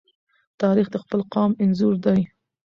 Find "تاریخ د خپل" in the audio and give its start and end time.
0.61-1.19